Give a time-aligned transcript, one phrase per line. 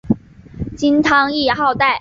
[0.75, 1.85] 金汤谥号戴。